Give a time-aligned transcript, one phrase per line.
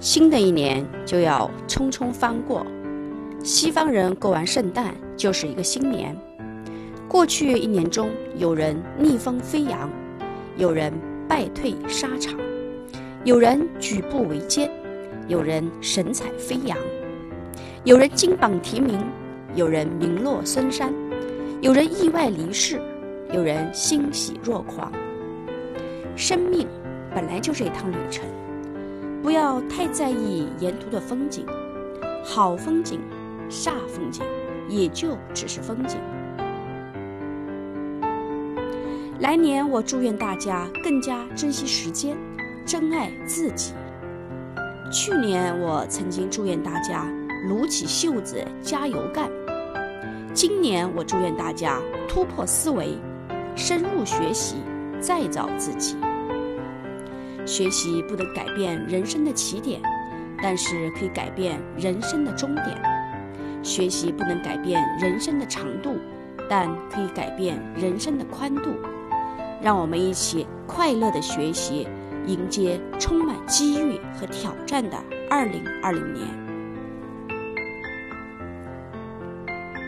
[0.00, 2.66] 新的一年就要匆匆翻过，
[3.44, 6.16] 西方人过完圣诞就是一个新年。
[7.06, 8.08] 过去一年中，
[8.38, 9.90] 有人逆风飞扬，
[10.56, 10.90] 有人
[11.28, 12.34] 败退沙场，
[13.24, 14.70] 有人举步维艰，
[15.28, 16.78] 有人神采飞扬，
[17.84, 18.98] 有人金榜题名，
[19.54, 20.94] 有人名落孙山，
[21.60, 22.80] 有人意外离世，
[23.34, 24.90] 有人欣喜若狂。
[26.16, 26.66] 生命
[27.14, 28.24] 本来就是一趟旅程。
[29.22, 31.44] 不要太在意沿途的风景，
[32.24, 33.00] 好风景、
[33.50, 34.24] 煞风景，
[34.68, 35.98] 也就只是风景。
[39.18, 42.16] 来年我祝愿大家更加珍惜时间，
[42.64, 43.74] 珍爱自己。
[44.90, 47.06] 去年我曾经祝愿大家
[47.48, 49.30] 撸起袖子加油干，
[50.32, 52.96] 今年我祝愿大家突破思维，
[53.54, 54.56] 深入学习，
[54.98, 55.94] 再造自己。
[57.46, 59.80] 学习不能改变人生的起点，
[60.42, 62.76] 但是可以改变人生的终点；
[63.62, 65.98] 学习不能改变人生的长度，
[66.48, 68.70] 但可以改变人生的宽度。
[69.60, 71.86] 让我们一起快乐的学习，
[72.26, 74.96] 迎接充满机遇和挑战的
[75.28, 76.26] 二零二零年。